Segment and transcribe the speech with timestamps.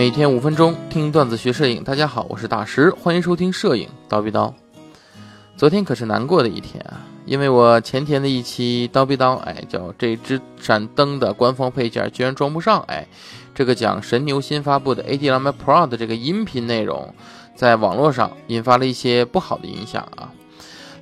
[0.00, 4.54] 每天五分钟听段子学摄影，大家好，我是大石，欢迎收听摄影刀逼刀。
[5.58, 13.06] 昨天可是难过的一天啊，因为我前天的一期刀逼刀，哎，叫这支闪灯的官方配件居然装不上，哎，
[13.54, 17.14] 这个讲神牛新发布的 AD200 Pro 的这个音频内容，
[17.54, 20.32] 在网络上引发了一些不好的影响啊。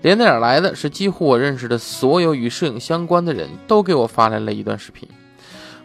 [0.03, 5.09] 连带而来的是，几乎我认识的所有与摄影相关的人都给我发来了一段视频。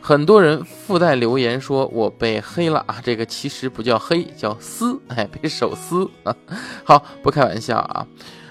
[0.06, 6.36] 很多人附带留言说我被黑了啊，这个其实不叫黑，叫撕， 哎，被手撕啊。
[6.84, 8.06] 好，不开玩笑啊，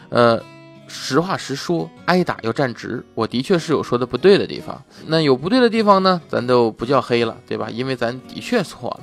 [0.08, 0.42] 呃，
[0.88, 4.82] 实话实说，挨打要站直，我的确是有说的不对的地方。
[5.06, 7.68] 那有不对的地方呢，咱都不叫黑了，对吧？
[7.68, 9.00] 因为咱的确错了。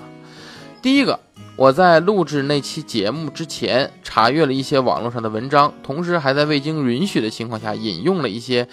[0.81, 1.19] 第一个，
[1.59, 8.65] 我在录制那期节目之前查阅了一些网络上的文章，同时还在未经允许的情况下引用了一些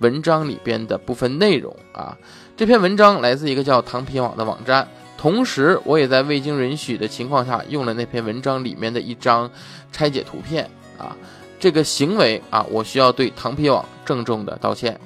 [0.00, 2.14] 文章里边的部分内容啊。
[2.54, 9.50] 这篇文章来自一个叫糖皮网的网站，同时我也在未经允许的情况下用了那篇文章里面的一张
[9.90, 10.68] 拆解图片
[10.98, 11.16] 啊，
[11.58, 15.00] 这个行为啊，我需要对糖皮网郑重的道歉。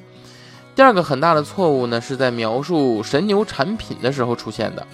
[0.75, 4.85] 第二个很大的错误呢，是在描述神牛产品的时候出现的。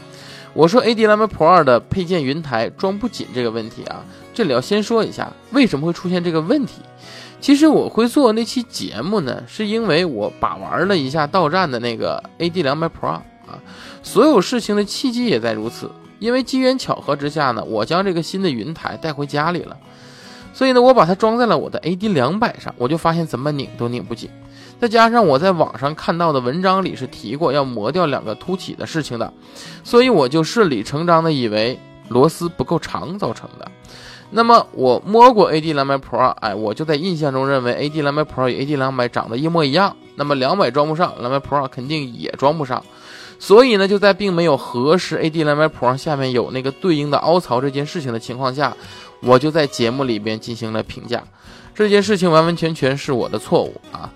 [0.54, 6.74] 我说 AD200 Pro 的配件云台装不紧这个问题啊，这里要先说一下为什么会出现这个问题。
[7.40, 13.24] 其实我会做那期节目呢，是因为我把玩了一下到站的那个 AD 两百 Pro 啊，
[14.02, 15.90] 所有事情的契机也在如此。
[16.20, 19.76] 因为机缘巧合之下呢，我将这个新的云台带回家里了，
[20.54, 24.30] 所以呢，我把它装在了我的 AD 两百上，我就发现怎么拧都拧不紧。
[24.80, 29.32] 再加上我在网上看到的文章里是提过要磨掉两个凸起的事情的，
[29.82, 33.70] 所以我就顺理成章的以为螺丝不够长造成的。
[34.30, 39.96] 那么我摸过 AD 两百 Pro，哎，我就在印象中认为 AD 两百 Pro 与 AD 两百长得一模一样。
[40.16, 42.84] 那么两百装不上，两百 Pro 肯定也装不上。
[43.38, 48.76] 所以呢，就在并没有核实 AD 两百 Pro 下面有那个对应的凹槽这件事情的情况下，
[49.20, 51.22] 我就在节目里边进行了评价。
[51.74, 54.12] 这件事情完完全全是我的错误啊！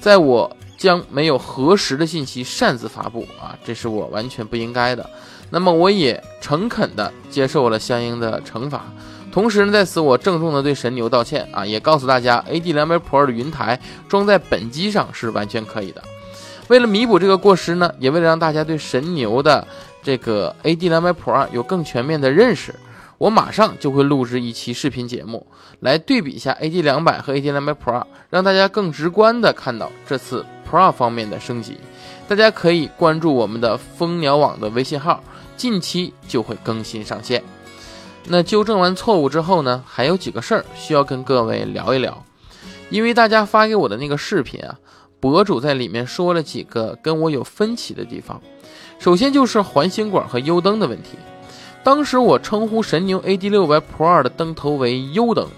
[0.00, 5.08] 在我将没有核实的信息擅自发布啊，这是我完全不应该的。
[5.50, 8.84] 那么我也诚恳地接受了相应的惩罚。
[9.30, 13.78] 同时呢，在此我郑重的对神牛道歉啊，也告诉大家，AD 两百 Pro 的云台
[14.08, 16.02] 装在本机上是完全可以的。
[16.68, 19.66] 为了弥补这个过失呢，也为了让大家对神牛的
[20.02, 22.74] 这个 AD 两百 Pro 有更全面的认识，
[23.20, 25.46] 我马上就会录制一期视频节目，
[25.80, 31.76] 来对比一下 AD 两百和 AD 两百 Pro，让大家更直观的看到这次 Pro 方面的升级。
[32.26, 35.22] 大家可以关注我们的蜂鸟网的微信号，
[35.54, 37.44] 近期就会更新上线。
[38.24, 42.24] 那纠正完错误之后呢，还有几个事儿需要跟各位聊一聊。
[42.88, 44.78] 因为大家发给我的那个视频啊，
[45.20, 48.40] 博主在里面说了几个跟我有分歧的地方。
[48.98, 51.18] 首先就是环形管和 U 灯的问题。
[51.82, 55.48] 当时我称呼神牛 AD 六百 Pro 的灯头为 U 灯，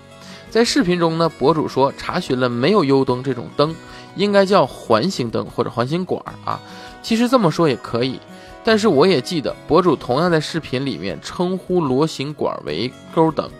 [0.50, 3.74] 在视频中呢，博主说查询了没有 U 灯这种灯，
[4.14, 6.60] 应该叫环形灯或者环形管啊。
[7.02, 8.20] 其实这么说也可以。
[8.64, 13.50] 但是我也记得，博主同样在视频里面称呼螺形管为勾灯，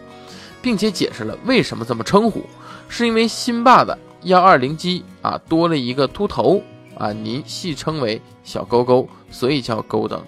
[0.62, 2.44] 并且解释了为什么这么称呼，
[2.88, 6.62] 是因为新霸的幺二零机啊多了一个秃头
[6.96, 10.22] 啊，您戏称为小勾勾，所以叫勾灯。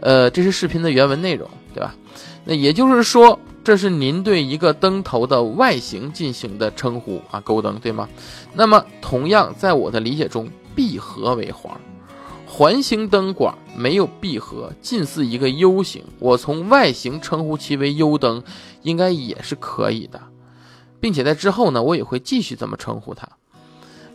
[0.00, 1.94] 呃，这是视频的原文内容，对吧？
[2.44, 8.08] 那也就是说，这是您对一个灯头的外形进行的称呼啊，勾灯，对吗？
[8.54, 11.78] 那么同样，在我的理解中，闭合为环。
[12.46, 16.02] 环形灯管没有闭合，近似一个 U 型。
[16.18, 18.42] 我从外形称呼其为 U 灯，
[18.82, 20.20] 应该也是可以的，
[20.98, 23.28] 并且在之后呢，我也会继续这么称呼它。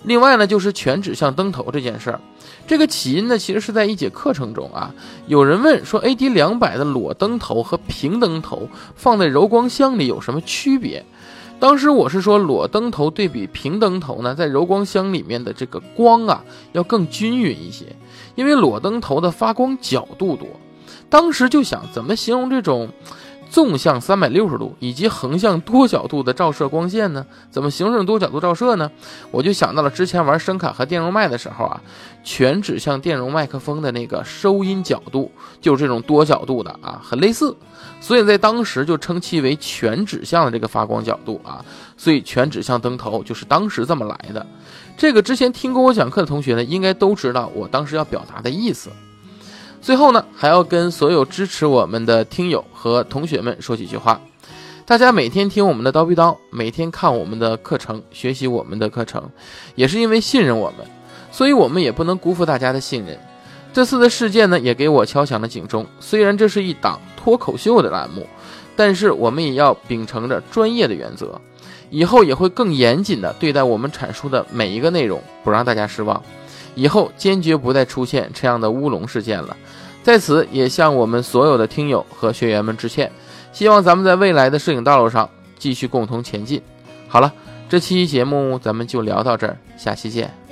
[0.06, 2.22] 另外呢，就是全指向灯头这件事儿，
[2.68, 4.94] 这个起因呢，其实是在一节课程中啊，
[5.26, 11.04] 有人问说，AD 两百的裸灯头和平灯头放在柔光箱里有什么区别？
[11.60, 16.44] 当时我是说，裸灯头对比平灯头呢，在柔光箱里面的这个光啊，
[16.74, 17.86] 要更均匀一些，
[18.36, 20.48] 因为裸灯头的发光角度多。
[21.10, 22.90] 当时就想怎么形容这种。
[23.50, 27.26] 纵向三百六十度以及横向多角度的照射光线呢？
[27.50, 28.92] 怎么形成多角度照射呢？
[29.32, 31.82] 我就想到了之前玩声卡和电容麦的时候啊，
[32.24, 35.32] 全指向电容麦克风的那个收音角度
[35.62, 37.56] 就是这种多角度的啊，很类似，
[38.02, 41.64] 所以在当时就称其为全指向的这个发光角度啊，
[41.96, 44.46] 所以全指向灯头就是当时这么来的。
[44.98, 48.90] 这个之前听过我讲课的同学呢，应该都知道我当时要表达的意思。
[49.86, 54.20] 最后呢，还要跟所有支持我们的听友和同学们说几句话。
[54.84, 59.30] 大家每天听我们的刀逼刀，每天看我们的课程，学习我们的课程，
[59.76, 60.88] 也是因为信任我们，
[61.32, 63.16] 所以我们也不能辜负大家的信任。
[63.74, 65.86] 这次的事件呢，也给我敲响了警钟。
[66.00, 68.26] 虽然这是一档脱口秀的栏目，
[68.76, 71.40] 但是我们也要秉承着专业的原则，
[71.92, 76.20] 以后也会更严谨的对待我们阐述的每一个内容，不让大家失望。
[76.76, 79.58] 以后坚决不再出现这样的乌龙事件了。
[80.04, 83.12] 在此，也向我们所有的听友和学员们致歉。
[83.52, 85.28] 希望咱们在未来的摄影道路上
[85.58, 86.62] 继续共同前进。
[87.08, 87.34] 好了，
[87.68, 90.45] 这期节目咱们就聊到这儿，下期见。